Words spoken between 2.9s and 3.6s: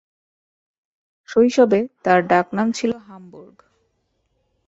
"Hamburg".